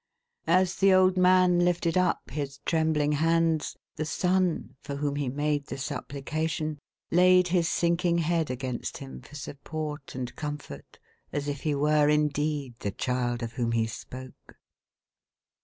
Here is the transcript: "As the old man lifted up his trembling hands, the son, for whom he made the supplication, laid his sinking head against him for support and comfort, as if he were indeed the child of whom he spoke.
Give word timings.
"As 0.61 0.77
the 0.77 0.91
old 0.91 1.15
man 1.15 1.59
lifted 1.59 1.95
up 1.95 2.31
his 2.31 2.57
trembling 2.65 3.11
hands, 3.11 3.77
the 3.97 4.03
son, 4.05 4.75
for 4.81 4.95
whom 4.95 5.15
he 5.15 5.29
made 5.29 5.67
the 5.67 5.77
supplication, 5.77 6.79
laid 7.11 7.49
his 7.49 7.69
sinking 7.69 8.17
head 8.17 8.49
against 8.49 8.97
him 8.97 9.21
for 9.21 9.35
support 9.35 10.15
and 10.15 10.35
comfort, 10.35 10.97
as 11.31 11.47
if 11.47 11.61
he 11.61 11.75
were 11.75 12.09
indeed 12.09 12.73
the 12.79 12.89
child 12.89 13.43
of 13.43 13.53
whom 13.53 13.73
he 13.73 13.85
spoke. 13.85 14.55